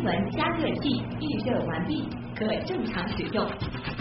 [0.00, 3.46] 新闻加热器预热完毕，可正常使用。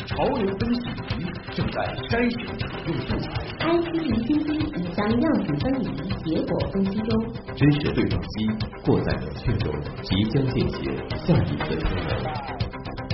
[0.06, 3.28] 潮流分析仪正在筛选使用素材。
[3.60, 4.48] IC 离心机
[4.80, 5.92] 已将样品分离，
[6.24, 7.12] 结果分析中。
[7.54, 8.48] 真实对撞机
[8.86, 11.84] 过载冷却中，即将进行下一次测试。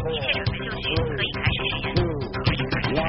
[0.06, 1.98] 一切准备就绪，可以开始实验。
[2.46, 3.02] 可以开始实验。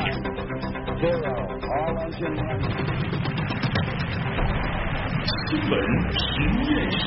[5.27, 5.29] 新
[5.68, 5.70] 闻
[6.12, 6.16] 实
[6.64, 7.04] 验室。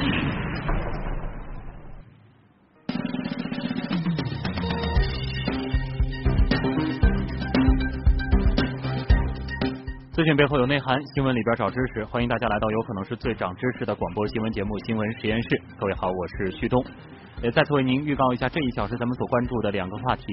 [10.20, 12.04] 资讯背后有内涵，新闻里边找知识。
[12.04, 15.48] 欢迎大家来到有可能是最长知识的广播新闻节目《新闻实验室》。
[15.80, 16.84] 各位好，我是旭东。
[17.42, 20.26] 也再次为您预告一下这一小时咱们所关注的两个话题。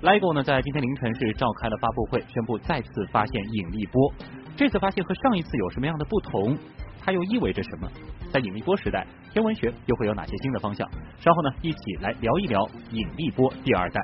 [0.00, 4.14] LIGO 呢，在今天凌晨是召开了发布会，宣布再次发现引力波。
[4.56, 6.56] 这次发现和上一次有什么样的不同？
[7.04, 7.90] 它又意味着什么？
[8.30, 10.88] 在引力波时代，天文学又会有哪些新的方向？
[11.18, 14.00] 稍后呢，一起来聊一聊引力波第二代。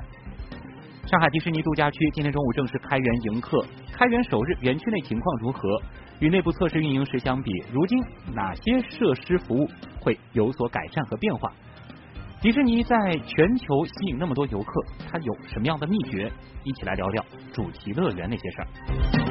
[1.05, 3.63] 上海迪士尼度假区今天中午正式开园迎客。
[3.91, 5.69] 开园首日，园区内情况如何？
[6.19, 8.01] 与内部测试运营时相比，如今
[8.33, 9.67] 哪些设施服务
[9.99, 11.51] 会有所改善和变化？
[12.41, 12.95] 迪士尼在
[13.27, 14.81] 全球吸引那么多游客，
[15.11, 16.31] 它有什么样的秘诀？
[16.63, 19.22] 一起来聊聊主题乐园那些事儿。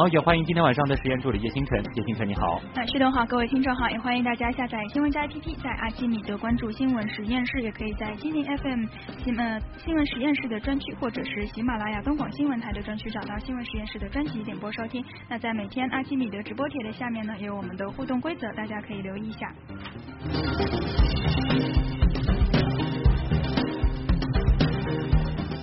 [0.00, 1.78] 好，也欢迎今天晚上的实验助理叶星辰。
[1.94, 2.58] 叶星辰，你好。
[2.74, 8.86] 哎，旭东好，各位听众好，也欢迎大家下载新闻加 APP，在阿基米德关注新闻实验室，也可以在蜻蜓 FM
[9.22, 15.04] 新呃新闻实验室的专区，或者是喜马拉雅东广新闻台的专区找到新闻实验室的专辑点播收听。
[15.28, 19.52] 那在每天阿基米德直播帖的下面呢，也有我们的互动规则，大家可以留意一下。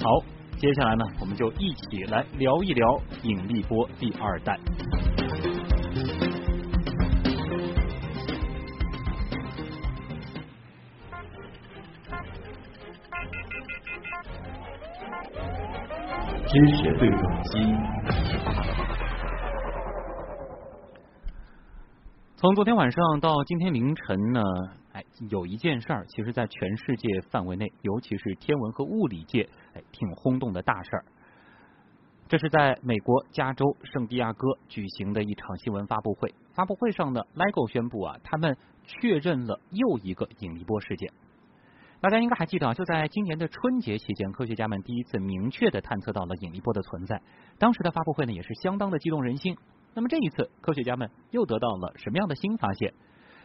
[0.04, 0.37] 好。
[0.60, 4.58] 接下来呢，我们就一起来聊一聊引力波第二代。
[16.48, 17.60] 知识对撞机。
[22.36, 24.42] 从昨天晚上到今天凌晨呢。
[24.94, 29.48] 哎有一件事儿，其实，在全世界范围内，尤其是天文和物理界，
[29.92, 31.06] 挺轰动的大事儿。
[32.28, 36.34] 这是在美国加州圣地亚哥举行的一场新闻发布会。
[36.54, 41.12] 发布会上呢，LIGO 宣布啊，他们确认了又一个引力波事件。
[42.00, 47.22] 大家应该还记得啊，就在今年的春节期间，科学家们第一次明确的探测到了引力波的存在。
[47.58, 49.58] 当时的发布会呢，也是相当的激动人心。
[49.94, 52.94] 那么这一次，科学家们又得到了什么样的新发现？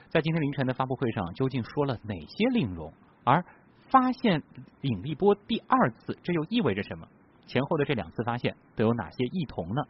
[0.09, 2.93] 在今天凌晨的发布会上，究竟说了哪些内容？
[3.25, 3.45] 而
[3.93, 4.43] 发现
[4.81, 7.07] 引力波第二次，这又意味着什么？
[7.47, 9.83] 前后的这两次发现都有哪些异同呢？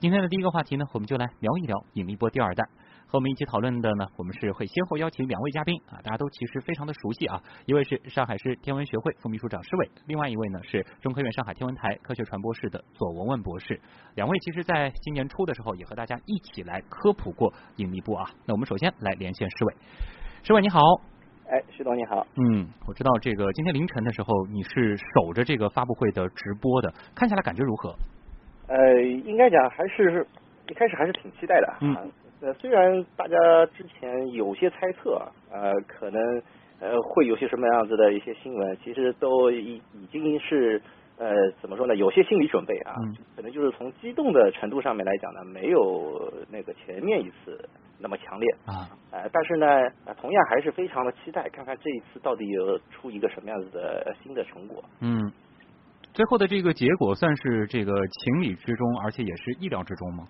[0.00, 2.64] 今天的第一个话题呢，我们就来聊一聊引力波第二代。
[3.06, 7.42] 和我们一起讨论的呢，我们是会先后邀请两位嘉宾啊，大家都其实非常的熟悉啊。
[7.66, 13.78] 一位是上海市天文学会副秘书长施伟，另外一位呢是中科院上海天文台科学传播室的左文文博士。
[14.14, 18.30] 两位其实在今年初的时候也和大家一起来科普过引力波啊。
[18.46, 19.76] 那我们首先来连线施伟，
[20.42, 20.80] 施伟你好。
[21.52, 22.26] 哎，徐总你好。
[22.38, 27.94] 嗯，我知道这个今天凌晨的时候你是守着这个发布会的直播的，看下来感觉如何？
[28.68, 30.26] 呃，应该讲还是
[30.70, 31.74] 一开始还是挺期待的。
[31.82, 31.94] 嗯。
[32.40, 33.36] 呃，虽然大家
[33.76, 36.22] 之前有些猜测，呃，可能
[36.80, 40.80] 呃会有些什么样子的一些新闻，其实都已已经是
[41.22, 42.94] 呃怎么说呢，有些心理准备啊，
[43.36, 47.68] 可能就是从激动的程度上面来讲呢，没有那个前面一次
[48.00, 49.66] 那么强烈啊，呃，但是呢，
[50.20, 54.82] 同样还是非常的期待，看看这一次到底有出一个什么样子的新的成果。
[55.00, 55.30] 嗯，
[56.12, 60.24] 最后的这个结果算是这个情理之中，而且也是意料之中吗？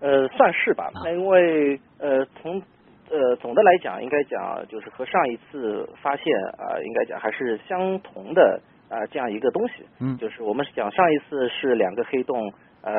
[0.00, 2.62] 呃，算是吧，那因为呃，从
[3.10, 6.24] 呃总的来讲，应该讲就是和上一次发现
[6.58, 9.84] 啊，应该讲还是相同的啊这样一个东西。
[10.00, 12.52] 嗯，就是我们讲上一次是两个黑洞
[12.82, 12.92] 呃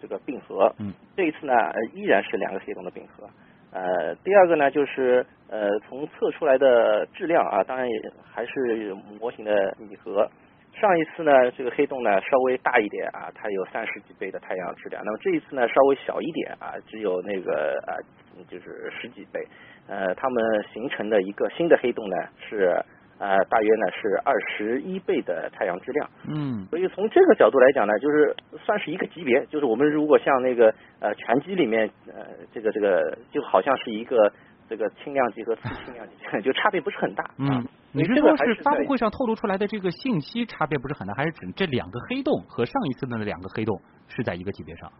[0.00, 1.52] 这个并合，嗯，这一次呢
[1.94, 3.28] 依然是两个黑洞的并合。
[3.72, 10.28] 呃，第二个呢就是呃从测出来的质量啊，当然也还是模型的拟合。
[10.72, 15.02] 上一次呢，这个黑洞呢稍微大一点啊，它有三十几倍的太阳质量。
[15.02, 17.96] 那么这一次呢，稍微小一点啊，只有那个啊，
[18.46, 19.42] 就是十几倍。
[19.88, 22.78] 呃，它们形成的一个新的黑洞呢，是
[23.18, 26.10] 呃大约呢是二十一倍的太阳质量。
[26.28, 26.66] 嗯。
[26.70, 28.34] 所以从这个角度来讲呢，就是
[28.64, 29.44] 算是一个级别。
[29.46, 34.32] 就是我们如果像那个呃拳击里面呃这个这个，就好像是一个。
[34.68, 37.24] 这个轻量级和次轻量级就差别不是很大。
[37.38, 44.90] 嗯，你是说是发布会上透露出来的这个信息差别不是很大，还是指这两个黑洞和上一次的那两个黑洞是在一个级别上？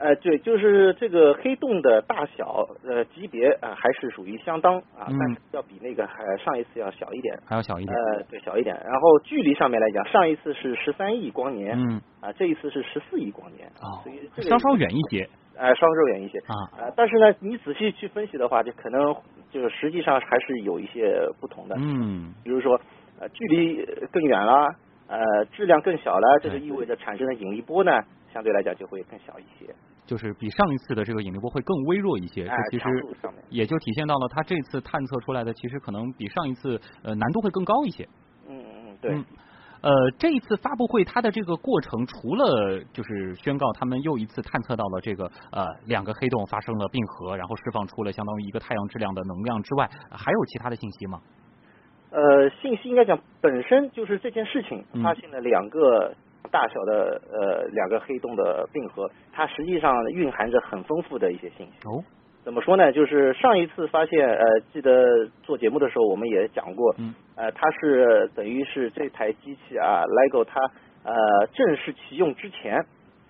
[0.00, 7.38] 呃，对，就是这个黑洞的大小呃级别啊、还是属于相当啊，嗯但是要比那个还上一次要小一点。
[7.46, 7.94] 还要小一点。
[7.94, 8.74] 呃，对，小一点。
[8.74, 16.54] 然后距离上面来讲，上一次是十三亿光年，嗯，啊，这一次是十四亿光年，哦所以这个稍稍远一些呃，稍稍远一些啊。
[16.78, 19.14] 呃，但是呢，你仔细去分析的话，就可能
[19.50, 21.76] 就是实际上还是有一些不同的。
[21.78, 22.80] 嗯，比如说，
[23.20, 24.74] 呃，距离更远了，
[25.08, 28.00] 呃，质量更小了，这就意味着产生的引力波呢，
[28.32, 29.74] 相对来讲就会更小一些。
[30.06, 32.46] 就是比上一次的这个引力波会更微弱一些。
[32.46, 32.88] 哎这其实
[33.48, 38.08] 也就体现到了它这次探测出来的，其实可能比上一次呃难度会更高一些。
[38.48, 39.14] 嗯嗯嗯，对。
[39.14, 39.24] 嗯
[39.82, 51.18] 呃，这一次发布会它的这个过程，除了就是宣告他们又一次探测到了这个呃两个黑洞发生了并合，然后释放出了相当于一个太阳质量的能量之外，还有其他的信息吗？
[52.10, 56.14] 呃，信息应该讲本身就是这件事情嗯发现了两个
[56.50, 61.88] 大小的呃两个黑洞的并合，它实际上蕴含着很丰富的一些信息。
[61.88, 62.02] 哦，
[62.44, 62.92] 怎么说呢？
[62.92, 70.60] 就是上一次发现，呃，记得做节目的时候我们也讲过，嗯，呃，它是等于是这台机器啊，LEGO 它
[71.04, 72.84] 呃正式启用之前，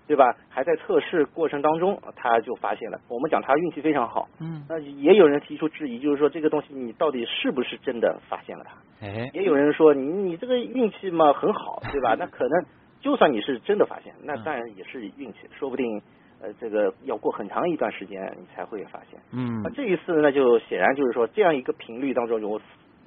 [0.07, 0.35] 对吧？
[0.49, 2.99] 还在测试过程当中，它就发现了。
[3.09, 8.75] 我们讲它运气非常好，嗯，那也有人提出质疑，就是说这个东西你到底是不是真的发现了它？
[9.05, 12.15] 哎，也有人说你你这个运气嘛很好，对吧？
[12.19, 12.65] 那可能
[13.01, 16.01] 就算你是真的发现，那嗯当然也是运气，说不定
[16.41, 19.19] 呃这个要过很长一段时间你才会发现。
[19.31, 22.61] 嗯那这一次呢，就显然就是说这样一个频率当中有。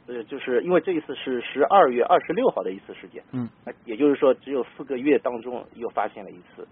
[0.07, 6.69] 呃，就是因为这一次是十二月二十六号的一次事件，嗯，呃也就是说只有四个月当中又发现了一次，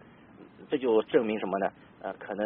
[0.69, 1.73] 这就证明什么呢？
[2.03, 2.45] 呃，可能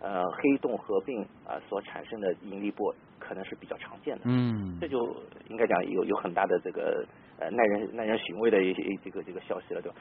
[0.00, 5.12] 呃黑洞合并啊、所产生的引力波可能是比较常见的，嗯这就
[5.48, 7.04] 应该讲有有很大的这个
[7.38, 9.96] 呃耐人耐人寻味的一些这个这个消息了，对吧？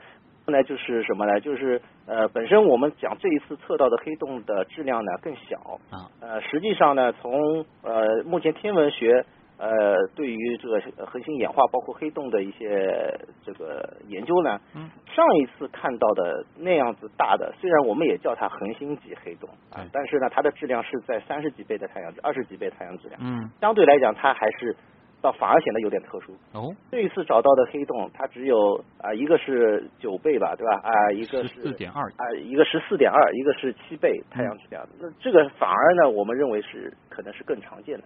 [0.45, 1.39] 后来就是什么呢？
[1.41, 5.57] 就是呃，本身我们讲这一次测到的黑洞的质量呢更小
[5.89, 9.25] 啊，呃，实际上呢，从呃目前天文学
[9.57, 9.67] 呃
[10.15, 24.73] 对于这个恒星演化，包括黑洞的一些这个研究呢，嗯，上一次看到的那样子大的，虽然我们也叫它恒星级黑洞啊对，但是呢，它的质量是在三十几倍的太阳质，二十几倍太阳质量，嗯相对来讲，它还是
[25.21, 26.33] 倒反而显得有点特殊。
[26.53, 30.81] 哦，这一次找到的黑洞，它只有啊、一个是九倍吧，对吧？
[30.83, 34.87] 啊、一个是四点二，啊、一个十四点二，一个是七倍太阳质量。
[34.99, 38.03] 那这个反而呢，我们认为是可能是更常见的。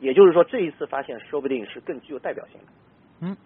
[0.00, 2.66] 也就是说，这一次发现说不定是更具有代表性的。
[3.20, 3.36] 嗯。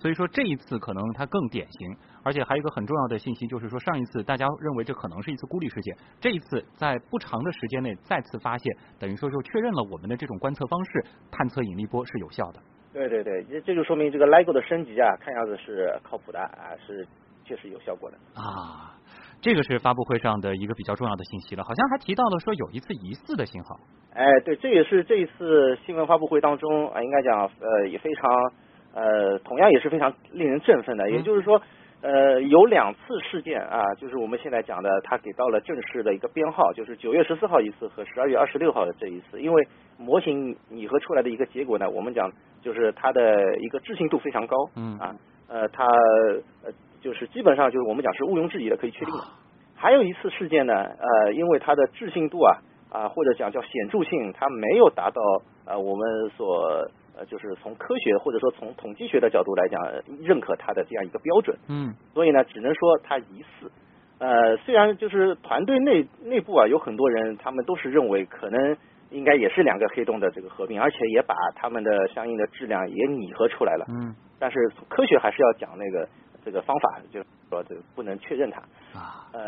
[0.00, 1.96] 所以说这一次可能它更典型，
[2.28, 12.60] 而且还有一个很重要的信息，就是说上一次大家认为这可能是一次孤立事件，这一次在不长的时间内再次发现，等于说就确认了我们的这种观测方式，探测引力波是有效的。
[12.92, 17.08] 对对对，这这就说明这个 LEGO 的升级啊，看样子是靠谱的啊，是
[17.46, 18.18] 确实有效果的。
[18.34, 18.92] 啊，
[19.40, 23.80] 这个是发布会上的一个比较重要的信息了，好像还提到了说有一次疑似的信号。
[24.12, 28.30] 哎，对，这也是这一次新闻发布会当中啊，应该讲呃也非常
[28.94, 31.08] 呃，同样也是非常令人振奋的。
[31.10, 31.60] 也就是说，
[32.00, 39.40] 呃，有两次事件啊，就是我们现在讲的，他给到了正式的一个编号，就是九月十四号一次和十二月二十六号的这一次。
[39.40, 39.66] 因为
[39.96, 42.30] 模型拟合出来的一个结果呢，我们讲
[42.62, 45.14] 就是它的一个置信度非常高，嗯啊，
[45.48, 45.84] 呃，它
[46.64, 49.24] 呃就是基本上就是我们讲是毋庸置疑的，可以确定的。
[49.74, 52.58] 还有一次事件呢，呃，因为它的置信度啊
[52.90, 55.20] 啊、或者讲叫显著性，它没有达到
[55.66, 63.70] 呃我们所呃就是从科学或者说从统计学的角度来讲呃认可它的这样一个标准，嗯所以呢，只能说它疑似。
[64.20, 68.76] 呃，虽然就是团队内内部啊，有很多人他们都是认为可能
[69.10, 73.86] 应该也是两个黑洞的这个合并，而且也把他们的相应的质量也拟合出来了。
[73.88, 76.08] 嗯但是科学还是要讲那个
[76.44, 78.60] 这个方法，就是说这个不能确认它。
[78.98, 79.42] 啊呃，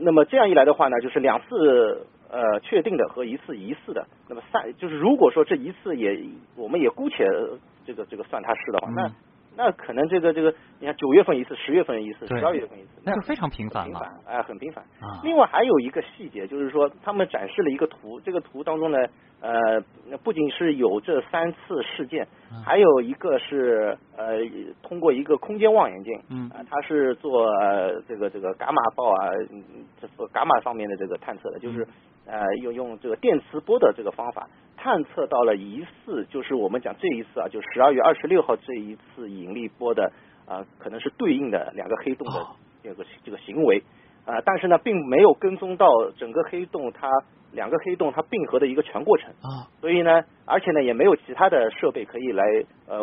[0.00, 6.18] 那么这样一来的话呢，就是两次呃确定的和一次疑似的，那么三就是如果说这一次也
[6.56, 8.94] 我们也姑且呃这个这个算它是的话，嗯。
[8.94, 9.12] 那
[9.56, 14.00] 那可能这个这个你看九月份一次，十月份一次，十二月份一次，那就非常频繁了。
[14.24, 14.82] 哎、很频繁。
[15.00, 15.20] 啊。
[15.24, 18.98] 另外还有一个细节，就是说他们展示了一个图，这个图当中呢，
[19.40, 22.62] 呃，那不仅是有这三次事件，嗯。
[22.62, 24.38] 还有一个是呃
[24.82, 26.48] 通过一个空间望远镜，嗯。
[26.50, 29.64] 啊，它是做呃这个这个伽马暴啊，嗯
[30.00, 31.86] 这做伽马方面的这个探测的，就是
[32.26, 40.12] 嗯呃用用这个电磁波的这个方法探测到了疑似，就是我们讲这一次啊，就十二月二十六号这一次引力波的
[40.46, 42.48] 啊、可能是对应的两个黑洞的哦。
[42.82, 43.80] 这个这个行为
[44.26, 45.86] 啊、但是呢，并没有跟踪到
[46.16, 47.08] 整个黑洞它
[47.52, 52.44] 两个黑洞它并合的一个全过程，啊所以呢，而且呢也没有其他的设备可以来
[52.86, 53.00] 呃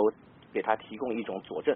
[0.54, 1.76] 给它提供一种佐证，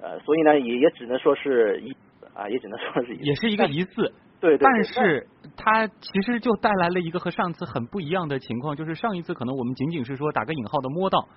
[0.00, 1.90] 呃，所以呢也也只能说是一
[2.34, 11.28] 啊，也只能说是一也是一个疑似，对对对但是它其实就带来了一个和上次很不一样的情况，就是上一次可能我们仅仅是说打个引号的摸到，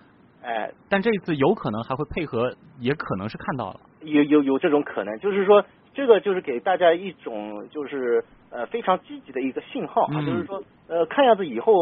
[0.44, 3.80] 哎，但这一次有可能还会配合，也可能是看到了。
[4.02, 10.26] 有有有这种可能，就是说这个就是给大家一种就是呃非常积极的一个信号啊，嗯。
[10.26, 11.74] 就是说呃看样子以后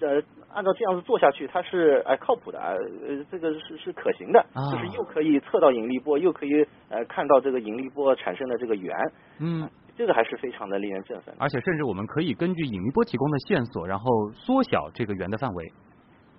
[0.00, 0.20] 呃
[0.52, 2.72] 按照这样子做下去，它是哎、靠谱的，啊
[3.06, 4.72] 呃这个是是可行的，啊。
[4.72, 8.96] 就是又可以测到引力波，又可以呃看到这个引力波产生的这个源，
[9.38, 11.34] 嗯，这个还是非常的令人振奋。
[11.38, 15.72] 而且甚至我们可以根据引力波提供的线索，然后缩小这个圆的范围。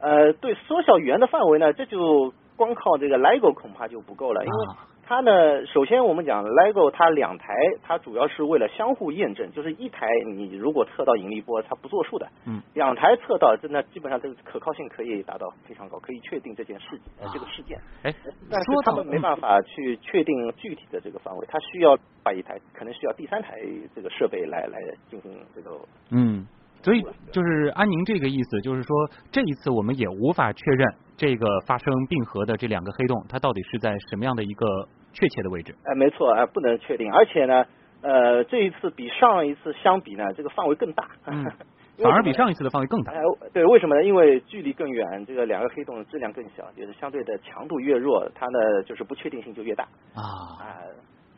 [0.02, 7.52] 呃，对，缩小圆的范围呢，这就光靠这个 LIGO 恐怕就不够了，因为啊它呢，首先我们讲 LIGO 它两台，
[7.82, 16.86] 它主要是为了相互验证，就是一台你如果测到引力波，它不作数的，嗯，两台测到，真的基本上这个可靠性可以达到非常高，可以确定这件事
[17.20, 17.32] 呃啊。
[17.34, 18.14] 这个事件，哎，
[18.52, 23.58] 但是说他们没办法去确定具体的这个范围，它需要把一台，可能需要第三台
[23.96, 25.72] 这个设备来来进行这个
[26.12, 26.46] 嗯，
[26.84, 27.02] 所以
[27.32, 28.96] 就是安宁这个意思，就是说
[29.32, 30.88] 这一次我们也无法确认
[31.18, 35.76] 这个发生并合的这两个黑洞，它到底是在什么样的一个确切的位置。
[35.84, 37.66] 哎，没错，哎，不能确定，而且呢，
[38.02, 41.46] 呃，这一次比上一次相比呢，这个范围更大， 嗯
[42.02, 43.20] 反而比上一次的范围更大哎，
[43.54, 44.04] 对，为什么呢？
[44.04, 49.84] 因为距离更远，这个两个黑洞的质量更小，就是相对的强度越弱，它呢就是不确定性就越大
[50.16, 50.24] 啊！
[50.64, 50.80] 啊、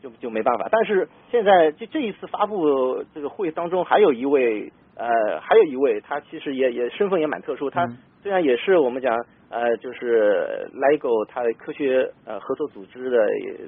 [0.00, 0.68] 就就没办法。
[0.70, 9.16] 但是现在这这一次发布这个会当中，还有一位呃，还有一位，他其实也也身份也蛮特殊，他嗯虽然也是我们讲
[9.52, 13.18] 呃，就是 LIGO 它的科学呃合作组织的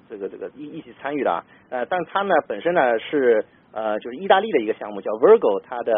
[0.09, 5.93] 这个这个一一起参与的啊，呃，但它呢本身呢是呃就是意大利的一个项目叫 Virgo，它的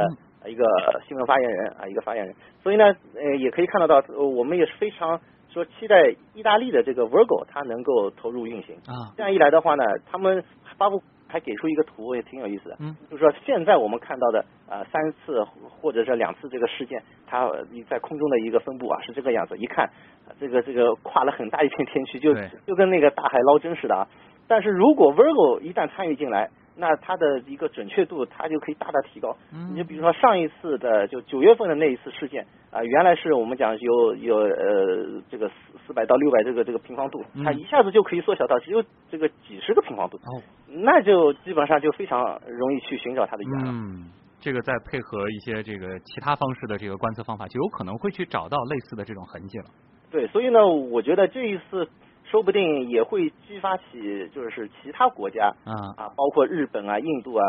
[0.45, 0.64] 嗯一个
[1.07, 8.75] 新闻发言人啊，一个发言人，所以呢呃也可以看得到，呃我们也是非常说期待意大利的这个 Virgo 它能够投入运行。
[8.87, 10.43] 啊，这样一来的话呢，他们
[10.76, 12.76] 发布还给出一个图，也挺有意思的。
[12.80, 19.88] 嗯，就是说现在我们看到的呃三次或者是两次这个事件，它呃在空中的一个分布啊是这个样子，一看
[20.28, 22.35] 呃这个这个跨了很大一片天区，就
[22.66, 24.09] 就跟那个大海捞针似的啊。
[24.49, 29.37] 但是如果 Virgo 一旦参与进来，那它的一个准确度它就可以大大提高。
[29.52, 35.54] 嗯你就比如说上一次的就九月份的那一次事件啊、原来是我们讲有有呃这个四
[35.87, 40.18] 四百到六百这个这个平方度，它嗯一下子就可以缩小到只有这个几十个平方度。
[40.18, 43.73] 哦，那就基本上就非常容易去寻找它的源了。
[43.73, 49.64] 嗯，这个再配合一些这个其他方式的这个观测方法，就有可能会去找到类似的这种痕迹了。
[50.11, 51.88] 对，所以呢，我觉得这一次
[52.30, 57.45] 说不定也会激发起就是其他国家啊啊，包括日本啊、印度啊，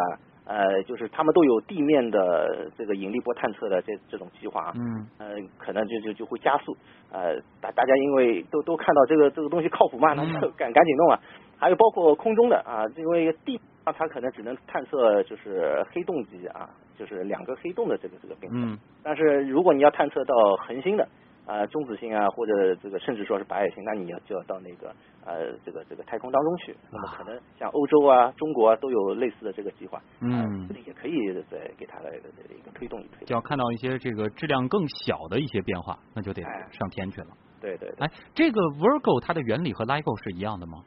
[0.46, 4.74] 呃，就是他们都有地面的这个引力波探测的这这种计划啊。
[4.76, 6.78] 嗯呃，可能就就就会加速，
[7.12, 11.20] 呃，大大家因为都都看到这个这个东西靠谱嘛，那就嗯 赶赶紧弄啊。
[11.60, 18.60] 还有包括空中的啊，因为地上它可能只能探测就是黑洞级啊，就是两个黑洞的这个这个变化。
[18.60, 21.08] 嗯但是如果你要探测到恒星的
[21.48, 24.94] 啊、中子星啊，或者这个甚至说是白矮星，那你要就要到那个
[25.26, 26.76] 呃这个这个太空当中去。
[26.92, 33.26] 那么可能像欧洲啊、中国啊都有类似的这个计划，嗯呃也可以再给它来一个推动一推动。
[33.26, 37.28] 就要看到一些这个质量更小的一些变化，那就得哎上天去了。
[37.62, 38.06] 对对对。
[38.06, 40.84] 哎，这个 Virgo 它的原理和 LIGO 是一样的吗？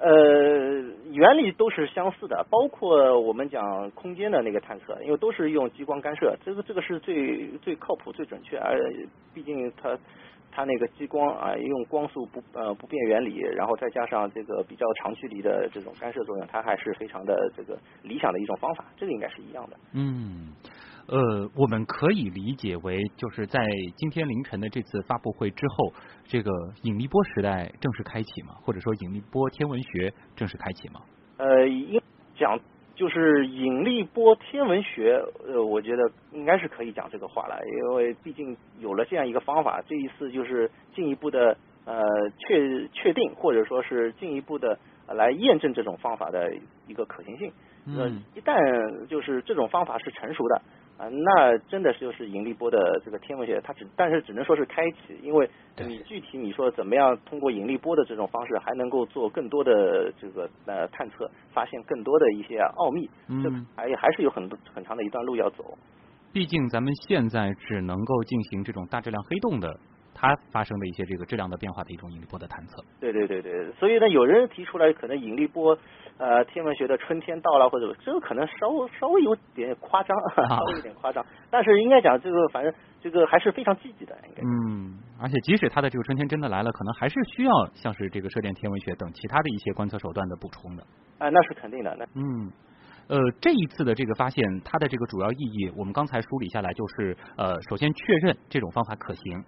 [0.00, 0.10] 呃，
[1.14, 8.76] 原理都是相似的，包括我们讲空间的那个探测，因为都是用激光干涉，这个这个是最最靠谱、最准确，而
[9.32, 9.96] 毕竟它
[10.50, 19.76] 它那个激光啊，用光速不呃不变原理，然后再加上这个比较长距离的这种干涉作用，它还是非常的这个理想的一种方法，这个应该是一样的。
[19.92, 20.52] 嗯，
[21.06, 23.60] 呃，我们可以理解为，就是在
[23.94, 25.92] 今天凌晨的这次发布会之后，
[26.24, 26.50] 这个
[26.82, 31.00] 引力波时代正式开启嘛，或者说引力波天文学正式开启吗？
[31.36, 32.00] 呃，应
[32.34, 32.58] 讲
[32.94, 42.02] 就是引力波天文学，呃，我觉得应该是可以讲这个话了，因为毕竟有了这样一个方法，这一次就是进一步的呃
[42.38, 46.50] 确确定，或者说是进一步的呃来验证这种方法的
[46.86, 47.52] 一个可行性。
[47.86, 50.62] 呃嗯，一旦就是这种方法是成熟的
[50.96, 63.10] 啊、那真的是就是引力波的这个天文学，它只但是只能说是开启，因为你具体你说怎么样通过引力波的这种方式，还能够做更多的这个呃探测，发现更多的一些奥秘，
[63.42, 65.76] 这嗯还还是有很多很长的一段路要走。
[66.32, 69.78] 毕竟咱们现在只能够进行这种大质量黑洞的
[70.24, 72.82] 它发生的一些这个质量的变化的一种引力波的探测。
[73.00, 75.76] 对对对对，所以呢，有人提出来，可能引力波
[76.18, 80.16] 呃天文学的春天到了，或者这个可能稍稍微有点夸张，
[80.48, 84.42] 啊稍微有点夸张，但是应该讲这个反正这个还是非常积极的，应该。
[84.42, 90.82] 嗯，而且即使它的这个春天真的来了，可能还是需要像是这个射电天文学等其他的一些观测手段的补充的。
[91.18, 92.50] 啊，那是肯定的，那嗯，
[93.08, 99.44] 呃，这一次的这个发现，它的这个主要意义，我们刚才梳理下来就是呃，首先确认这种方法可行。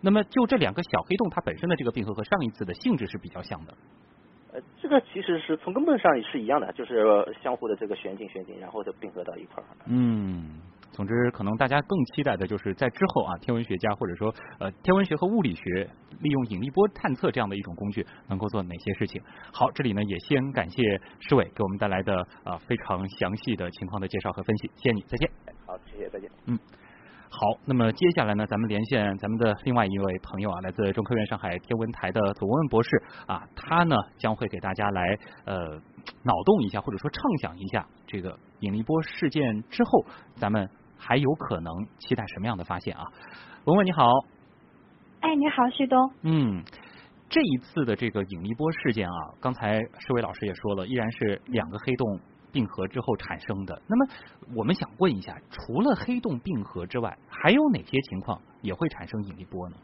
[0.00, 3.74] 那么就这两个小黑洞，它本身的这个并合和上一次的性质是比较像的。
[4.52, 7.04] 呃，这个其实是从根本上也是一样的，就是
[7.40, 9.66] 相互的这个旋进旋进，然后就并合到一块儿。
[9.86, 15.88] 嗯，总之可能大家更期待的就是在之后啊，天文学家或者说呃天文学和物理学
[16.18, 19.22] 利用引力波探测这样的一种工具能够做哪些事情。
[19.52, 20.82] 好，这里呢也先感谢
[21.20, 25.30] 施伟给我们带来的啊非常详细的情况的介绍和分析，谢谢你，再见。
[25.64, 26.28] 好，谢谢，再见。
[26.46, 26.58] 嗯。
[27.32, 35.80] 好，那么接下来呢，咱们连线咱们的另外一位朋友啊，来自中科院上海天文台的左文文博士啊，他呢将会给大家来呃
[36.24, 40.68] 脑洞一下，或者说畅想一下这个引力波事件之后，咱们
[40.98, 43.04] 还有可能期待什么样的发现啊？
[43.64, 44.04] 文文你好，
[45.20, 46.64] 哎你好旭东，嗯，
[47.28, 52.20] 这一次的这个引力波事件啊，刚才施伟老师也说了，依然是两个黑洞。
[52.52, 53.80] 并合之后产生的。
[53.86, 54.06] 那么，
[54.54, 59.76] 我们想问一下，除了黑洞并合之外，还有哪些情况也会产生引力波呢？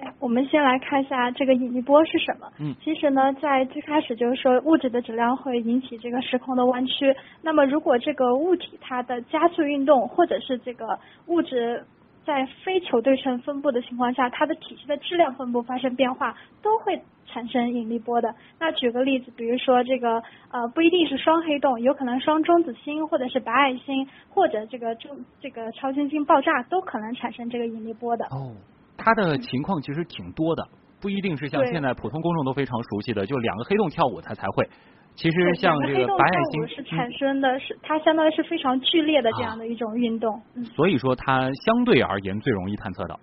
[0.00, 2.48] 哎，我们先来看一下这个引力波是什么。
[2.60, 7.16] 嗯，其实呢，在最开始就是说，物质的质量会引起这个时空的弯曲。
[7.42, 11.84] 那么，如果这个物体它的加速运动，或者是这个物质
[12.28, 17.02] 在非球对称分布的情况下，它的体系的质量分布发生变化，都会。
[17.30, 28.24] 产生引力波的，那举个例子，比如说这个呃不一定是双黑洞，有可能双中子星或者是白矮星或者这个中这个超新星爆炸都可能产生这个引力波的。
[28.30, 28.56] 哦，
[28.96, 30.66] 它的情况其实挺多的，
[31.02, 34.66] 不一定是像现在普通公众都非常熟悉的，就两个黑洞跳舞它才会。
[35.18, 40.40] 其实像这个白矮星是产生的是它相当于是非常剧烈的这样的一种运动。
[40.76, 43.18] 所以说它相对而言最容易探测到。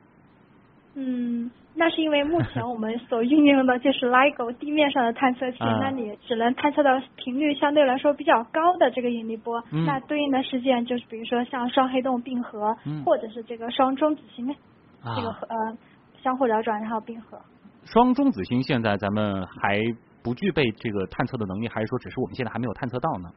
[0.95, 1.49] 嗯。
[1.77, 9.61] 那是因为目前我们所运用的就是 LIGO 地面上的探测器，那你只能探测到频率相对来说比较高的这个引力波。
[9.85, 12.73] 那对应的事件就是比如说像双黑洞并合，
[13.05, 15.77] 或者是这个双中子星这个呃
[16.23, 17.37] 相互绕转然后并合。
[17.83, 19.77] 双中子星现在咱们还
[20.25, 23.29] 不具备这个探测的能力，还是说只是我们现在还没有探测到呢？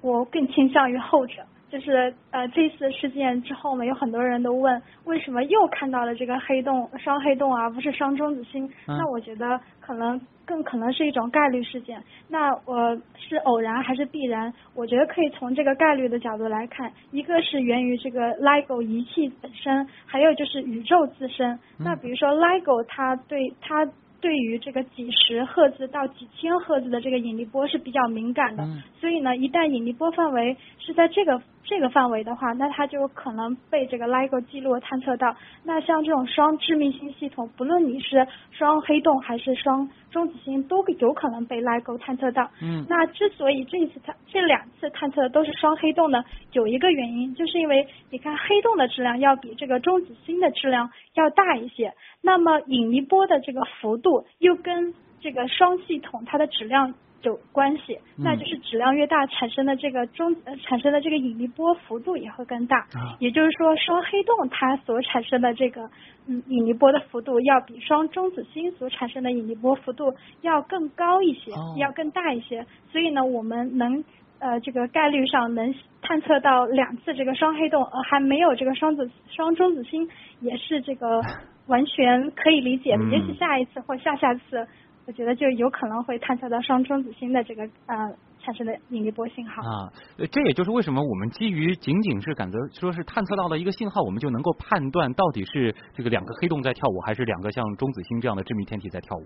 [0.00, 1.44] 我更倾向于后者。
[1.70, 8.70] 就是呃这次事件之后呢，有很多人都问为什么又看到了这个黑洞双黑洞而不是双中子星？
[8.86, 12.00] 那我觉得可能更可能是一种概率事件。
[12.28, 14.54] 那我是偶然还是必然？
[14.76, 21.58] 我觉得可以从这个概率的角度来看，一个是源于这个 LIGO 仪器本身，还有就是宇宙自身。
[21.76, 23.84] 那比如说 LIGO 它对它。
[24.24, 28.66] 对于这个几十赫兹到几千赫兹的这个引力波是比较敏感的，
[28.98, 35.34] 所以呢，一旦引力波范围是在这个这个范围的话，那它就可能被这个 LIGO 记录探测到。
[35.64, 42.50] 那像这种双致命星系统，不论你是双黑洞还是双中子星，都有可能被 LIGO 探测到。
[42.60, 46.22] 嗯，那之所以这一次探这两次探测都是双黑洞呢，
[46.52, 51.94] 有一个原因，就是因为你看黑洞的质量要比这个中子星的质量要大一些。
[52.20, 62.86] 那么引力波的这个幅度又跟这个双系统它的质量有关系，那就是质量越大，产生的这个中呃产生的这个引力波幅度也会更大。
[63.18, 65.88] 也就是说，双黑洞它所产生的这个
[66.26, 72.66] 嗯引力波的幅度要比双中子星所产生的引力波幅度要更高一些，要更大一些。
[72.92, 74.04] 所以呢，我们能
[74.38, 80.08] 呃这个概率上能探测到两次这个双黑洞，而还没有这个双子双中子星，
[80.40, 81.22] 也是这个。
[81.66, 84.68] 完全可以理解的，也许下一次或下下次，
[85.06, 87.96] 我觉得就有可能会探测到双中子星的这个呃
[88.40, 89.92] 产生的引力波信号啊。
[90.30, 99.24] 这也就是为什么我们基于仅仅是感觉说是探测到了一个信号，我们就能够判断到底是这个两个黑洞在跳舞，还是两个像中子星这样的致密天体在跳舞。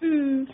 [0.00, 0.46] 嗯，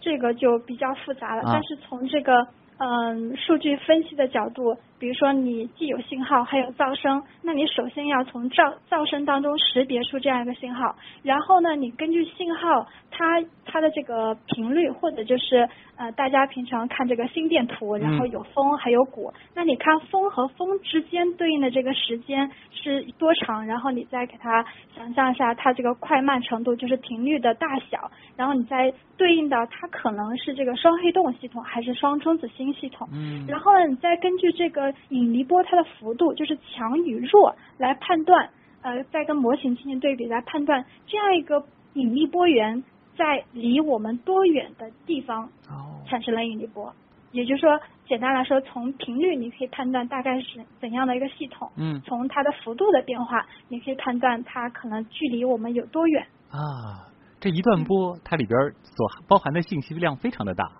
[0.00, 2.46] 这个就比较复杂了，但是从这个
[2.78, 4.76] 嗯数据分析的角度。
[5.04, 24.64] 比如说，你既有信号，还有噪声，那你首先要从噪噪声当中识别出这样一个信号，然后呢，你根据信号它它的这个频率，或者就是呃大家平常看这个心电图，然后有风还有鼓，那你看风和风之间对应的这个时间是多长，然后你再给它
[24.96, 34.93] 想象一下它这个快慢程度，就是频率的大小，然后你再对应到它可能是这个双黑洞系统还是双中子星系统，嗯，然后呢，你再根据这个。
[35.08, 38.50] 引力波它的幅度就是强与弱来判断，
[38.82, 42.82] 呃，再跟模型进行对比来判断这样一个引力波源
[43.16, 45.48] 在离我们多远的地方
[46.06, 46.92] 产生了引力波。
[47.32, 56.24] 也就是说，简单来说，从频率你可以判断大概是怎样的一个系统，嗯，从它的幅度的变化，你可以判断它可能距离我们有多远。
[56.50, 60.70] 啊，这一段波它里边所包含的信息量非常的大。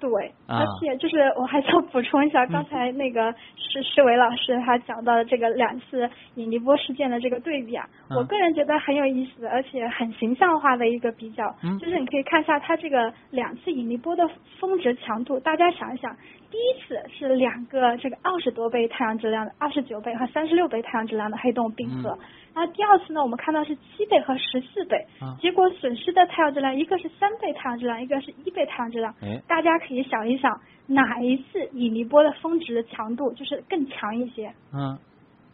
[0.00, 0.60] 对，啊。
[0.60, 8.16] 而且就是我还想补充一下，刚才那个施施伟老师他讲到的这个两次引力波事件的这个对比啊，嗯。
[8.16, 11.78] 我个人觉得很有意思，而且很形象化的一个比较，嗯。
[11.78, 16.16] 就是你可以看一下它这个两次引力波的峰值强度，大家想一想，
[16.50, 22.18] 第一次是两个这个二十多倍太阳质量的、二十九倍和三十六倍太阳质量的黑洞并合。
[22.58, 29.14] 嗯然后第二次呢，我们看到是七倍和十四倍，啊结果损失的太阳质量一个是三倍太阳质量，一个是一倍太阳质量。
[29.22, 34.52] 哎大家可以想一想，哪一次引力波的峰值的强度就是更强一些？
[34.74, 34.98] 嗯，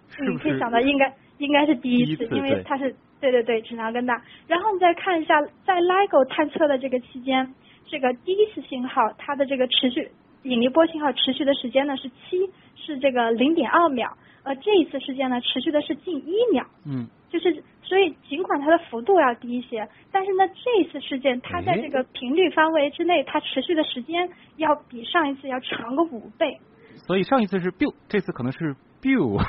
[0.08, 4.22] 是你可以想到应该应该是第一次，因为它是对对对质量更大。
[4.46, 7.54] 然后我们再看一下，在 LIGO 探测的这个期间，
[7.86, 10.10] 这个第一次信号它的这个持续
[10.44, 16.64] 引力波信号持续的时间呢是七，是这个零点二秒，而这一次事件呢持续的是近一秒。
[16.86, 26.60] 嗯就是所以尽管它的幅度要低一些，但是呢这一次事件它在哎这个频率范围之内，它持续的时间要比上一次要长个五倍。
[26.94, 29.42] 所以上一次是 biu，这次可能是 biu。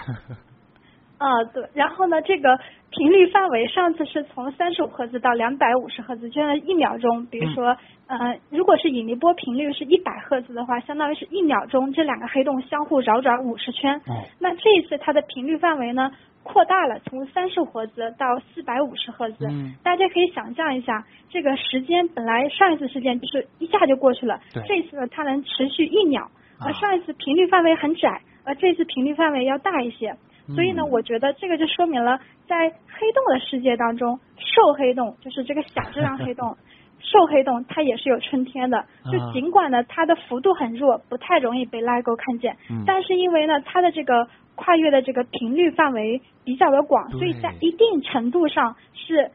[1.17, 7.25] 啊，对，然后呢，这个频率范围上次是从三十五赫兹到两百五十赫兹，就是一秒钟。
[7.27, 13.95] 比如说，呃，如果是引力波频率是一百赫兹的话，相当于是一秒钟这两个黑洞相互绕转五十圈。
[13.99, 16.11] 哦那这一次它的频率范围呢
[16.43, 19.47] 扩大了，从三十赫兹到四百五十赫兹。
[19.47, 26.23] 嗯大家可以想象一下，这个时间本来上一次事件就是一下就过去了对，这次呢它能持续一秒，
[26.59, 30.13] 啊而上一次频率范围很窄，而这次频率范围要大一些。
[30.53, 36.55] 所以呢，嗯我觉得这个就说明了，在黑洞的世界当中，瘦黑洞就是这个小质量黑洞，
[37.01, 38.85] 瘦黑洞它也是有春天的。
[39.11, 42.83] 就啊尽管呢它的幅度很弱，不太容易被 LIGO 看见，嗯。
[42.85, 49.31] 但是因为呢它的这个跨越的这个频率范围比较的广，所以在一定程度上是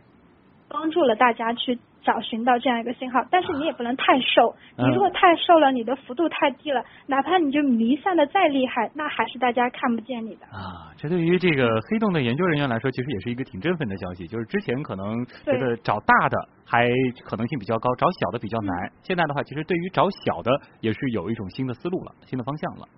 [0.68, 1.78] 帮助了大家去
[2.10, 3.24] 找寻到这样一个信号。
[3.30, 10.46] 但是你也不能太瘦，嗯你如果太瘦了，你的幅度太低了，哪怕你就弥散的再厉害，那还是大家看不见你的。
[10.46, 14.26] 啊，这对于这个黑洞的研究人员来说，其实也是一个挺振奋的消息。
[14.26, 16.90] 就是之前可能觉得找大的还
[17.24, 18.90] 可能性比较高，找小的比较难。
[19.02, 22.88] 现在的话，其实对于找小的也是有一种新的思路了，新的方向了。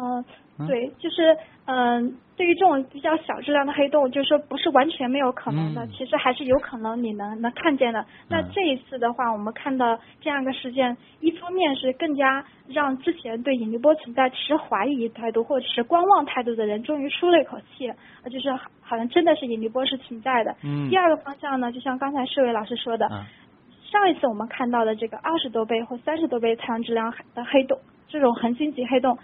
[0.00, 0.24] 呃
[0.58, 8.04] 嗯，对，就是嗯、对于这种比较小质量的黑洞，就是说不是完全没有可能的，嗯其实还是有可能你能能看见的。
[8.28, 17.88] 那嗯这一次的话，我们看到这样一个事件，一方面是更加让之前对引力波存在持怀疑态度或者是观望态度的人终于舒了一口气，
[18.22, 20.54] 呃，就是好好像真的是引力波是存在的。
[20.62, 23.26] 嗯第二个方向呢，就像刚才世伟老师说的，啊
[23.90, 27.78] 上一次我们看到的这个二十多倍或三十多倍太阳质量的黑洞，
[28.08, 29.16] 这种恒星级黑洞，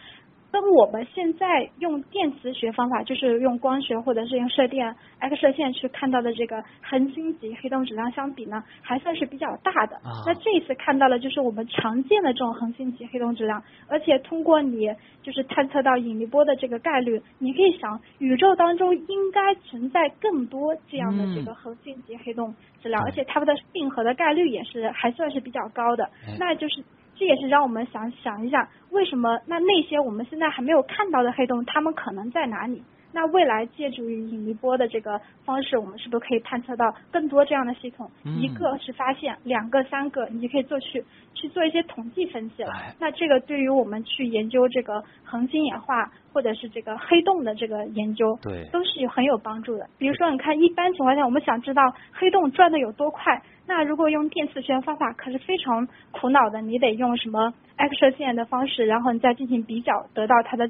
[0.52, 9.96] 跟我们现在用电磁学方法，就是用光学或者是用射电 X 射线去看到的这个恒星级黑洞质量相比呢，还算是比较大的。
[9.96, 26.36] 啊那这一次看到了就是我们常见的这种恒星级黑洞质量，而且通过你就是探测到引力波的这个概率，你可以想，宇宙当中应该存在更多这样的这个嗯恒星级黑洞质量，对而且它们的并合的概率也是还算是比较高的哎。
[26.38, 26.82] 那就是
[27.20, 32.82] 这也是让我们想想一下，为什么那那些我们现在还没有看到的黑洞，它们可能在哪里？
[33.12, 38.10] 那未来借助于引力波的这个方式，我们是不是可以探测到更多这样的系统？
[38.24, 41.04] 嗯一个是发现，两个、三个，你就可以做去
[41.34, 42.94] 去做一些统计分析了哎。
[43.00, 49.88] 那这个对于我们去研究这个恒星演化或者是这个黑洞的这个研究，对都是有很有帮助的。
[49.98, 60.68] 比如说，你看，一般情况下，我们想知道黑洞转的有多快，那如果用电磁学方法，可是非常苦恼的，你得用什么 X 射线的方式，然后你再进行比较，得到它的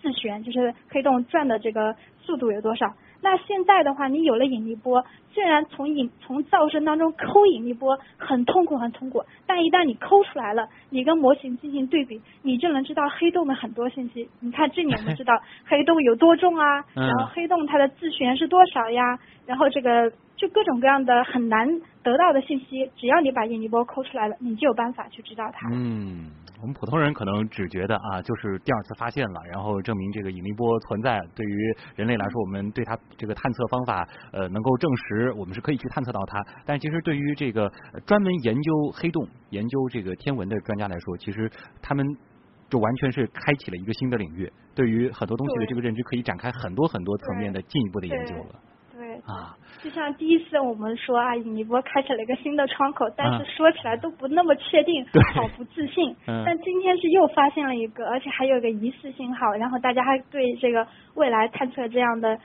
[0.00, 2.94] 自旋，就是黑洞转的这个速度有多少。
[3.22, 14.28] 那现在的话，你有了引力波，虽然从引从噪声当中抠引力波很痛苦很痛苦，但一旦你抠出来了，你跟模型进行对比，你就能知道黑洞的很多信息。
[14.40, 15.34] 你看这里我们知道
[15.66, 21.66] 黑洞有多重啊，嗯然后黑洞它的自旋是多少呀，然后这个就各种各样的很难
[22.02, 25.68] 得到的信息，只要你把引力波抠出来了，你就有办法去知道它。
[25.72, 31.20] 嗯，我们普通人可能只觉得啊，就是第二次发现了，然后证明这个引力波存在。
[31.34, 36.44] 对于人类来说，我们对它这个探测方法呃能够证实，我们是可以去探测到它。
[36.64, 41.50] 但其实对于这个呃专门研究黑洞、研究这个天文的专家来说，其实
[41.82, 42.04] 他们。
[42.68, 48.58] 就完全是开启了一个新的领域，对于很多东西的这个认知可以展开很多很多层面的进一步的研究了对，
[49.26, 49.56] 啊。
[49.82, 56.16] 就像第一次我们说啊，引力波开启了一个新的窗口，但啊是说起来都不那么确定啊，好不自信。
[56.26, 62.38] 嗯但今天是又发现了一个，而且还有一个疑似信号，然后大家还对这个未来探测这样的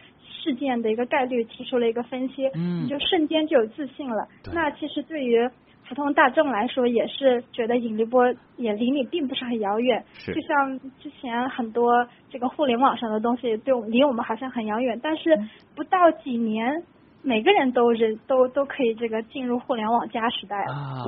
[0.44, 4.28] 事件的一个概率提出了一个分析，嗯你就瞬间就有自信了。
[4.54, 5.50] 那其实对于
[5.92, 10.02] 普通大众来说，也是觉得引力波也离你并不是很遥远。
[10.14, 10.34] 是。
[10.34, 15.38] 就像之前很多这个互联网上的东西，对我离我们好像很遥远，但是
[15.76, 16.82] 不到几年。
[17.24, 21.06] 每个人都人都都可以这个进入互联网加时代了啊！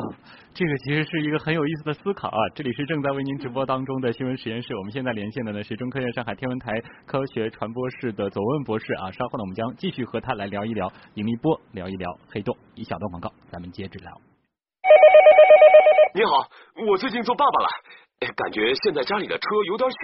[0.53, 2.37] 这个其实是一个很有意思的思考啊！
[2.53, 6.71] 这里是正在为您直播当中的新闻实验室，我们现在连线的呢是中科院上海天文台
[7.07, 12.55] 科学传播室的左问博士啊，稍后呢我们将继续和他来聊一聊引力波，聊一聊黑洞。
[12.75, 14.32] 一小段广告，咱们接着聊。
[16.13, 16.47] 你好，
[16.87, 17.67] 我最近做爸爸了，
[18.35, 19.97] 感觉现在家里的车有点小，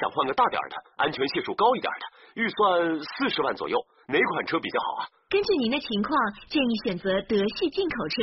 [0.00, 5.06] 想换个大点的，安全系数高一点的，预算四十万左右，哪款车比较好啊？
[5.28, 6.16] 根据您的情况，
[6.48, 8.22] 建议选择德系进口车，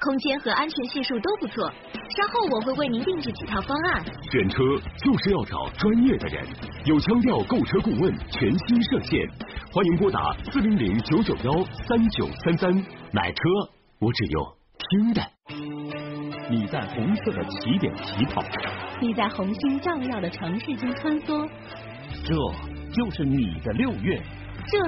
[0.00, 1.70] 空间和安全系数都不错。
[2.16, 4.04] 稍后我会为您定制几套方案。
[4.30, 4.58] 选车
[5.02, 6.46] 就是要找专业的人，
[6.84, 9.28] 有腔调购车顾问全新上线，
[9.72, 12.72] 欢迎拨打四零零九九幺三九三三。
[13.12, 13.42] 买车
[14.00, 15.22] 我只用听的。
[16.50, 18.42] 你在红色的起点起跑，
[19.00, 21.48] 你在红星照耀的城市中穿梭，
[22.24, 22.34] 这
[22.92, 24.20] 就是你的六月。
[24.66, 24.78] 这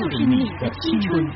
[0.00, 1.30] 就是你的青春，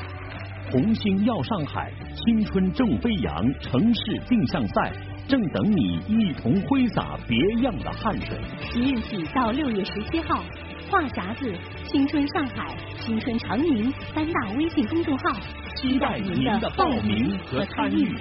[0.71, 4.91] 红星耀上海，青春正飞扬，城市定向赛
[5.27, 8.37] 正等你一同挥洒别样的汗水。
[8.71, 10.43] 即日起到六月十七号，
[10.89, 11.53] 话匣子、
[11.85, 15.39] 青春上海、青春长宁三大微信公众号，
[15.75, 18.17] 期待您的报名和参与。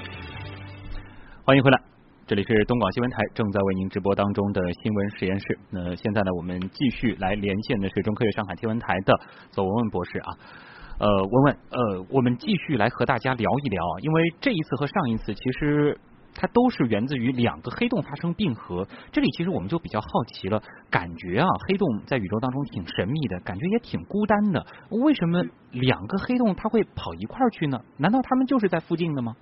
[1.47, 1.81] 欢迎回来。
[2.27, 5.59] 这里是东广新闻台正在为您直播当中的新闻实验室。
[5.71, 9.19] 那现在呢，我们继续来连线的是中科院上海天文台的
[9.51, 10.37] 左文文博士啊。
[10.99, 15.99] 呃，文文，呃，我们继续来和大家聊一聊，因为这一次和上一次其实
[16.41, 18.87] 它都是源自于两个黑洞发生并合。
[19.11, 24.65] 这里其实我们就比较好奇了，感觉啊，黑洞在宇宙当中挺神秘的，感觉也挺孤单的。
[24.91, 27.83] 为什么两个黑洞它会跑一块儿去呢？
[27.97, 29.35] 难道它们就是在附近的吗？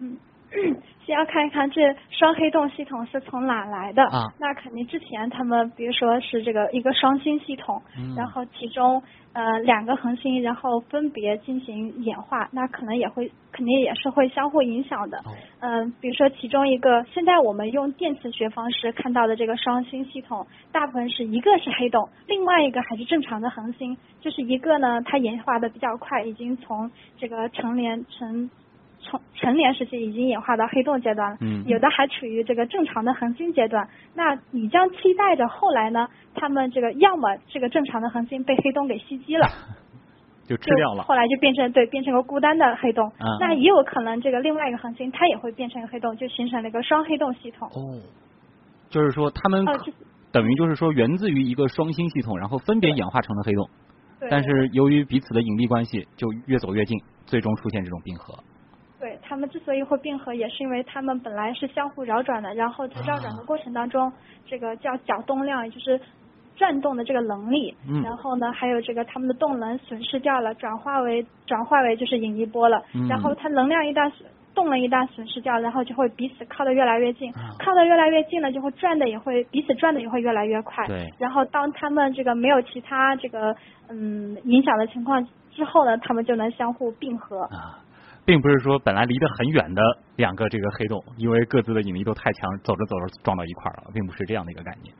[0.00, 0.18] 嗯。
[1.06, 4.02] 先要看一看这双黑洞系统是从哪来的。
[4.04, 4.26] 啊。
[4.38, 7.80] 那肯定之前他们，比如说是这个一个双星系统，
[8.16, 15.22] 然后其中呃两个恒星，然后分别进行演化，那可能也会肯定也是会相互影响的。
[15.60, 23.96] 嗯，比如说其中一个，现在我们用电磁学方式看到的这个双星系统，大部分是一个是黑洞，另外一个还是正常的恒星。
[24.20, 28.50] 就是一个呢，它演化的比较快，已经从这个成年成。
[29.02, 33.88] 从成年时期已经演化到黑洞阶段了，嗯有的还处于这个正常的恒星阶段。
[34.14, 36.08] 那你将期待着后来呢？
[36.32, 39.48] 他们这个要么这个正常的恒星被黑洞给袭击了，
[40.46, 43.10] 就吃掉了，后来就变成对变成个孤单的黑洞。
[43.40, 47.66] 那也有可能这个另外一个恒星它也会变成一个黑洞，就形成了一个双黑洞系统。
[47.68, 47.98] 哦，
[48.90, 49.64] 就是说他们
[50.30, 53.68] 等于就是说源自于一个双星系统，然后分别演化成了黑洞，
[54.30, 58.38] 但是由于彼此的引力关系就越走越近，最终出现这种并合。
[59.00, 64.12] 对他们之所以会并合，也是因为他们本来是相互绕转的，然后在绕转的过程当中，
[64.46, 65.98] 这个叫角动量，也就是
[66.54, 74.12] 转动的这个能力，然后呢，还有这个他们的动能损失掉了，转化为转化为就是引力波了，然后它能量一旦
[74.54, 83.56] 动能一旦损失掉，然后就会彼此靠得越来越近，靠得越来越近了，就会转的也会彼此转的也会越来越快，对，然后当他们这个没有其他这个
[83.88, 87.48] 嗯影响的情况之后呢，他们就能相互并合。
[88.30, 89.82] 并不是说本来离得很远的
[90.14, 94.94] 两个这个黑洞，因为各自的引力都太强，走着走着撞到一块了，并不是这样的一个概念。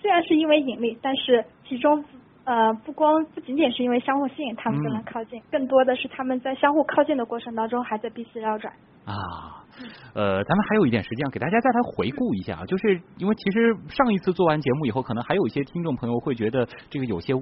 [0.00, 2.02] 虽然是因为引力，但是其中
[2.44, 8.72] 呃不光不仅仅是因为相互吸引，他们就能靠近，更多的是他们在相互靠近的过程当中还在彼此绕转。
[9.04, 9.60] 啊，
[10.14, 17.34] 呃，咱们还有一点时间，给大家再来回顾一下，就是因为其实上一次做完节目以后，可能还有一些听众朋友会觉得这个有些。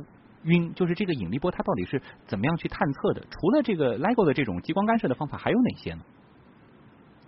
[0.45, 3.23] 晕，就是这个引力波它到底是怎么样去探测的？
[3.31, 6.01] 除了这个 LIGO 的这种激光干涉的方法，还有哪些呢？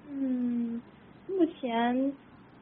[0.09, 0.81] 嗯，
[1.29, 2.13] 目前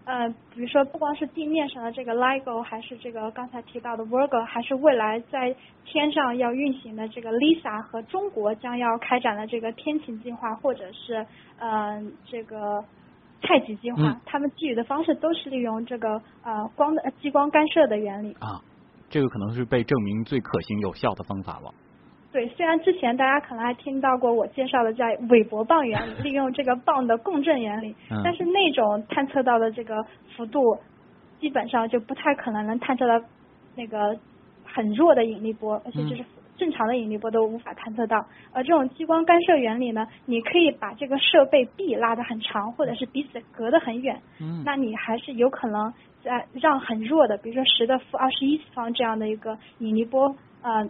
[0.04, 11.26] 呃，比如说不光是地面上的这个 LIGO，还是这个刚才提到的 Virgo，还是未来在天上要运行的这个 Lisa 和中国将要开展的这个天琴计划，或者是
[11.58, 12.82] 嗯这个
[13.42, 18.62] 太极计划，他们给予的方式都是利用这个呃光的激光干涉的原理啊。
[19.08, 21.72] 这个可能是被证明最可行有效的方法了。
[22.30, 29.96] 对，虽然之前大家可能还听到过我介绍的在韦伯棒原理， 利用这个棒的共振原理，但是那种探测到的这个
[30.36, 30.60] 幅度，
[31.40, 33.24] 基本上就不太可能能探测到
[33.74, 34.14] 那个
[34.62, 36.24] 很弱的引力波，而且就是
[36.58, 38.26] 正常的引力波都无法探测到。
[38.52, 45.90] 而这种激光干涉原理呢，你可以把这个设备臂拉得很长，或者是彼此隔得很远，嗯那你还是有可能。
[46.20, 50.84] 在让很弱的，比如说十的负二十一次方这样的一个引力波，呃，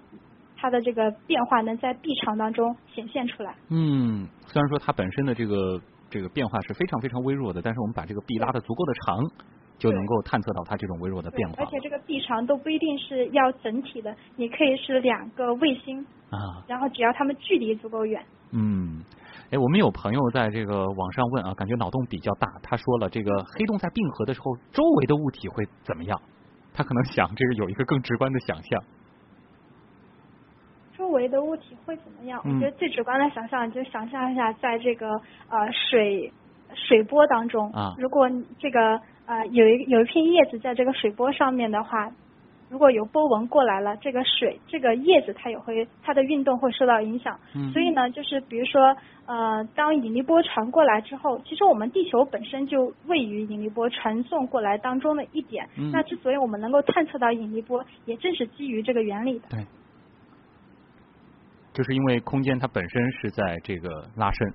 [0.57, 3.55] 它的这个变化能在 B 场当中显现出来。
[3.71, 5.79] 嗯，虽然说它本身的这个
[6.09, 9.19] 这个变化是非常非常微弱的，但是我们把这个 B 拉的足够的长，
[9.79, 11.65] 就能够探测到它这种微弱的变化。
[11.65, 18.23] 而且这个臂长都不一定是要整体的，你可以是两个卫星啊，然后只要它们距离足够远。
[18.53, 19.03] 嗯，
[19.51, 22.49] 哎，我们有朋友在这个网上问啊，感觉脑洞比较大。
[22.63, 26.21] 他说了，这个黑洞在并合的时候，周围的物体会怎么样？
[26.75, 28.83] 他可能想这个有一个更直观的想象。
[30.97, 32.41] 周围的物体会怎么样？
[32.45, 35.09] 我觉得最直观的想象，就想象一下，在这个
[35.49, 36.33] 呃水
[36.75, 42.11] 水波当中，啊，如果这个呃有一有一片叶子在这个水波上面的话。
[42.71, 47.41] 如果有波纹过来了，这个水这个叶子它也会它的运动会受到影响。
[47.55, 47.73] 嗯。
[47.73, 55.67] 所以呢，就是比如说呃，当引力波传过来之后，其实我们地球本身就位于引力波传送过来当中的一点。
[55.79, 55.91] 嗯。
[55.91, 59.49] 那之所以我们能够探测到引力波，也正是基于这个原理的。
[59.49, 59.65] 对。
[61.73, 64.53] 就是因为空间它本身是在这个拉伸。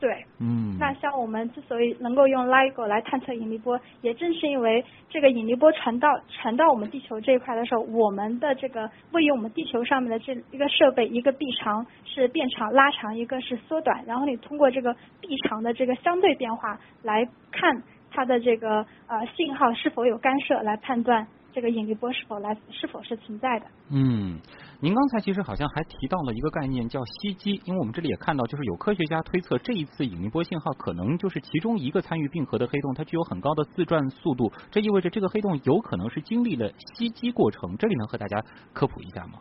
[0.00, 21.26] 对，嗯，那像我们之所以能够用 LIGO 来探测引力波，也正是因为这个引力波传到传到我们地球这一块的时候，我们的这个位于我们地球上面的这一个设备，一个臂长是变长拉长，一个是缩短，然后你通过这个臂长的这个相对变化来看它的这个呃信号是否有干涉，来判断。
[21.58, 23.66] 这个引力波是否来是否是存在的？
[23.90, 24.38] 嗯，
[24.78, 37.76] 您刚才其实好像还提到了一个概念叫吸积，因为我们这里也看到，就是有科学家推测这一次引力波信号可能就是其中一个参与并合的黑洞，它具有很高的自转速度，这意味着这个黑洞有可能是经历了吸积过程。
[37.76, 38.40] 这里能和大家
[38.72, 39.40] 科普一下吗？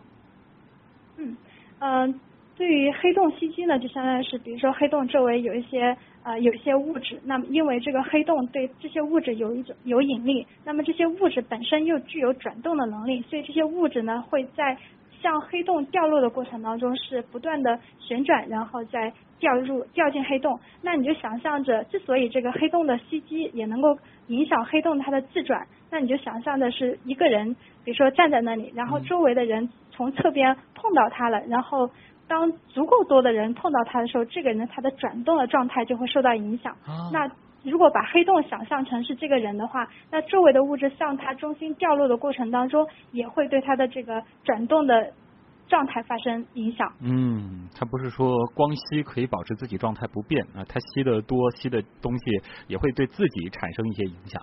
[1.17, 1.37] 嗯
[1.77, 2.19] 嗯。
[2.57, 14.75] 对于黑洞吸积呢，就相当于是，比如说黑洞周围有一些呃有一些物质，那么因为这个黑洞对这些物质有一种有引力，那么这些物质本身又具有转动的能力，所以这些物质呢会在
[15.21, 20.59] 向黑洞掉落的过程当中是不断的旋转，然后再掉入掉进黑洞。
[20.81, 23.95] 那你就想象着，之所以这个黑洞的吸积也能够
[24.29, 31.87] 影响黑洞它的自转，那你就想象的是一个人，比如说站在那里，然后周围的人从侧边碰到他了，然后。
[32.27, 36.75] 当足够多的人碰到它的时候，这个人他的转动的状态就会受到影响。
[37.11, 37.29] 那
[37.63, 45.11] 如果把黑洞想象成是这个人的话，那周围的物质向它中心掉落的过程当中，也会对它的这个转动的
[45.67, 46.91] 状态发生影响。
[47.01, 54.41] 嗯，它不是说光吸可以保持自己状态不变啊，它吸的多，吸的东西也会对自己产生一些影响。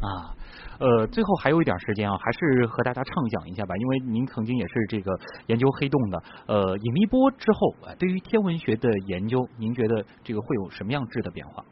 [0.00, 0.34] 啊。
[0.80, 3.76] 呃，最后还有一点时间啊，还是和大家畅想一下吧。
[3.76, 5.12] 因为您曾经也是这个
[5.46, 11.62] 研究黑洞的，呃，引力波之后，对于天文学的研究，您觉得这个会有什么样质的变化？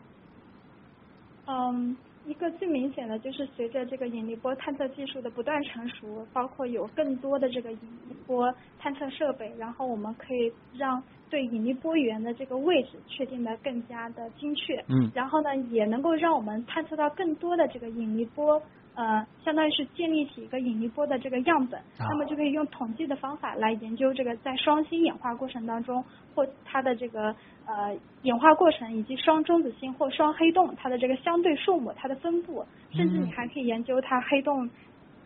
[1.47, 1.97] 嗯，
[2.29, 14.77] 一个最明显的就是随着这个引力波探测技术的不断成熟，包括有更多的这个引力波探测设备，然后我们可以让对引力波源的这个位置确定的更加的精确。
[14.89, 15.11] 嗯。
[15.15, 18.61] 然后呢，也能够让我们探测到更多的这个引力波。
[18.99, 27.33] 呃，相当于是建立起一个引力波的这个样本，那么就可以用统计的方法来研究这个在双星演化过程当中或它的这个
[27.65, 34.69] 呃演化过程，以及双中子星或双黑洞它的这个相对数目、它的分布，甚至你还可以研究它黑洞。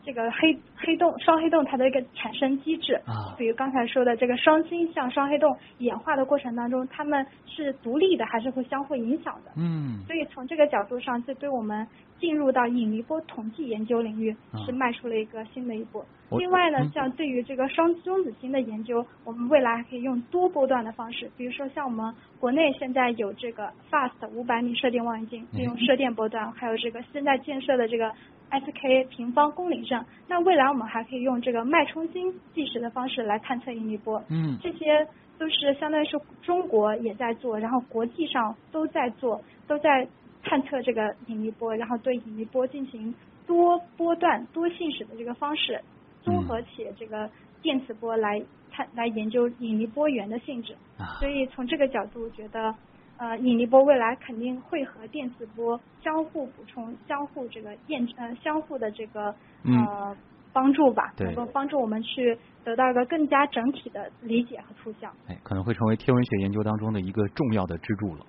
[0.04, 9.52] 这个黑黑洞双黑洞它的一个产生机制，啊，比如刚才说的这个双星向双黑洞演化的过程当中，它们是独立的还是会相互影响的？
[9.56, 11.86] 嗯，所以从这个角度上，这对我们
[12.22, 16.02] 进入到引力波统计研究领域是迈出了一个新的一步。
[16.38, 28.12] 另外呢，像对于这个双中子星的研究，我们未来还可以用多波段的方式，比如说像我们国内现在有这个 FAST 五百米射电望远镜，利用射电波段，还有这个现在建设的这个。
[28.52, 34.22] SK 平方公里阵，那未来我们还可以用这个脉冲星计时的方式来探测引力波。
[34.28, 35.08] 嗯，这些
[35.38, 40.06] 都是相当于是中国也在做，然后国际上都在做，都在
[40.42, 43.14] 探测这个引力波，然后对引力波进行
[43.46, 45.80] 多波段、多信使的这个方式，
[46.22, 50.76] 综合起这个电磁波来探来研究引力波源的性质。
[51.18, 52.74] 所以从这个角度觉得。
[53.18, 59.32] 呃，引力波未来肯定会和电磁波相互补充、相互这个验呃相互的这个
[59.62, 60.16] 呃
[60.52, 65.12] 帮助吧，能够帮助我们去得到一个更加整体的理解和图像。
[65.28, 68.26] 哎，可能会成为天文学研究当中的一个重要的支柱了。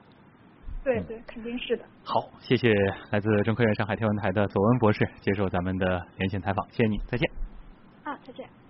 [0.84, 1.86] 对对，肯定是的。
[2.04, 2.74] 好，谢谢
[3.12, 7.30] 来自中科院上海天文台的左文博士接受咱们的连线采访，谢谢你，再见。
[8.04, 8.63] 啊，再见。